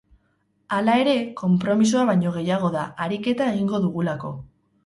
Hala 0.77 0.95
ere, 1.01 1.13
konpromisoa 1.41 2.05
baino 2.13 2.33
gehiago 2.39 2.75
da, 2.79 2.89
ariketa 3.07 3.49
egin 3.51 3.57
egingo 3.59 3.87
dugulako. 3.89 4.35